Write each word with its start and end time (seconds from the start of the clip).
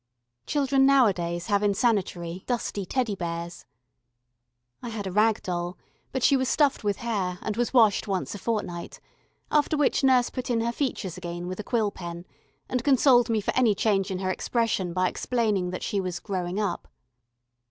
Children 0.47 0.87
nowadays 0.87 1.45
have 1.45 1.61
insanitary, 1.61 2.43
dusty 2.47 2.87
Teddy 2.87 3.13
Bears. 3.15 3.65
I 4.81 4.89
had 4.89 5.05
a 5.05 5.11
"rag 5.11 5.43
doll," 5.43 5.77
but 6.11 6.23
she 6.23 6.35
was 6.35 6.49
stuffed 6.49 6.83
with 6.83 6.97
hair, 7.05 7.37
and 7.43 7.55
was 7.55 7.71
washed 7.71 8.07
once 8.07 8.33
a 8.33 8.39
fortnight, 8.39 8.99
after 9.51 9.77
which 9.77 10.03
nurse 10.03 10.31
put 10.31 10.49
in 10.49 10.61
her 10.61 10.71
features 10.71 11.17
again 11.17 11.45
with 11.47 11.59
a 11.59 11.63
quill 11.63 11.91
pen, 11.91 12.25
and 12.67 12.83
consoled 12.83 13.29
me 13.29 13.41
for 13.41 13.55
any 13.55 13.75
change 13.75 14.09
in 14.09 14.17
her 14.17 14.31
expression 14.31 14.91
by 14.91 15.07
explaining 15.07 15.69
that 15.69 15.83
she 15.83 16.01
was 16.01 16.19
"growing 16.19 16.59
up." 16.59 16.87